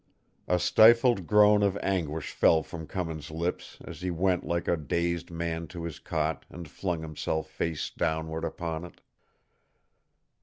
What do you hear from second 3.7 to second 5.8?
as he went like a dazed man